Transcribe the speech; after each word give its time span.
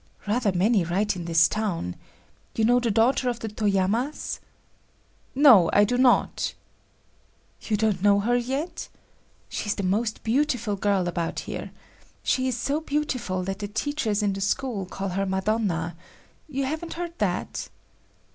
"Rather 0.25 0.51
many 0.51 0.83
right 0.83 1.15
in 1.15 1.25
this 1.25 1.47
town. 1.47 1.95
You 2.55 2.65
know 2.65 2.79
the 2.79 2.89
daughter 2.89 3.29
of 3.29 3.39
the 3.41 3.47
Toyamas? 3.49 4.39
"No, 5.35 5.69
I 5.73 5.83
do 5.83 5.95
not." 5.95 6.55
"You 7.61 7.77
don't 7.77 8.01
know 8.01 8.19
her 8.19 8.35
yet? 8.35 8.89
She 9.47 9.67
is 9.67 9.75
the 9.75 9.83
most 9.83 10.23
beautiful 10.23 10.75
girl 10.75 11.07
about 11.07 11.41
here. 11.41 11.69
She 12.23 12.47
is 12.47 12.57
so 12.57 12.81
beautiful 12.81 13.43
that 13.43 13.59
the 13.59 13.67
teachers 13.67 14.23
in 14.23 14.33
the 14.33 14.41
school 14.41 14.87
call 14.87 15.09
her 15.09 15.27
Madonna. 15.27 15.95
You 16.49 16.65
haven't 16.65 16.93
heard 16.93 17.13
that? 17.19 17.69